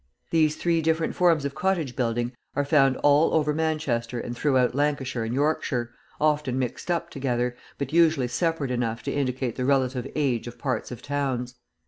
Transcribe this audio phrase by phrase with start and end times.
[0.31, 5.23] These three different forms of cottage building are found all over Manchester and throughout Lancashire
[5.25, 10.47] and Yorkshire, often mixed up together, but usually separate enough to indicate the relative age
[10.47, 11.53] of parts of towns.